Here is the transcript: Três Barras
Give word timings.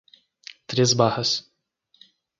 Três 0.65 0.93
Barras 0.97 1.45